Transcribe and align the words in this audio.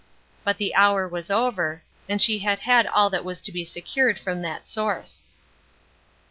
But 0.43 0.57
the 0.57 0.73
hour 0.73 1.07
was 1.07 1.29
over, 1.29 1.83
and 2.09 2.19
she 2.19 2.39
had 2.39 2.57
had 2.61 2.87
all 2.87 3.11
that 3.11 3.23
was 3.23 3.39
to 3.41 3.51
be 3.51 3.63
secured 3.63 4.17
from 4.17 4.41
that 4.41 4.67
source. 4.67 5.25